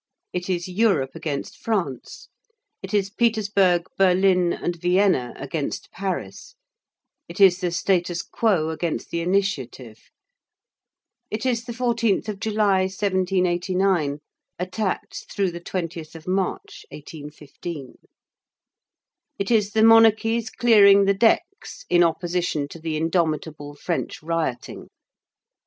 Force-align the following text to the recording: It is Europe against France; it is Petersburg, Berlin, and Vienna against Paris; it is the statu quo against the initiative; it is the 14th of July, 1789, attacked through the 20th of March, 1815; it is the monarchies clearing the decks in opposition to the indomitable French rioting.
It 0.33 0.49
is 0.49 0.67
Europe 0.67 1.11
against 1.13 1.55
France; 1.59 2.27
it 2.81 2.91
is 2.91 3.11
Petersburg, 3.11 3.85
Berlin, 3.99 4.51
and 4.51 4.75
Vienna 4.75 5.31
against 5.35 5.91
Paris; 5.91 6.55
it 7.29 7.39
is 7.39 7.59
the 7.61 7.69
statu 7.69 8.15
quo 8.31 8.69
against 8.71 9.11
the 9.11 9.21
initiative; 9.21 10.09
it 11.29 11.45
is 11.45 11.65
the 11.65 11.71
14th 11.71 12.27
of 12.29 12.39
July, 12.39 12.79
1789, 12.85 14.21
attacked 14.57 15.31
through 15.31 15.51
the 15.51 15.61
20th 15.61 16.15
of 16.15 16.27
March, 16.27 16.83
1815; 16.89 17.99
it 19.37 19.51
is 19.51 19.73
the 19.73 19.83
monarchies 19.83 20.49
clearing 20.49 21.05
the 21.05 21.13
decks 21.13 21.85
in 21.91 22.01
opposition 22.01 22.67
to 22.67 22.79
the 22.79 22.97
indomitable 22.97 23.75
French 23.75 24.23
rioting. 24.23 24.89